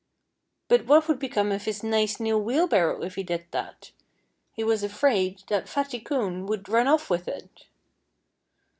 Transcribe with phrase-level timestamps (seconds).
[0.67, 3.91] But what would become of his nice new wheelbarrow if he did that?
[4.51, 7.67] He was afraid that Fatty Coon would run off with it.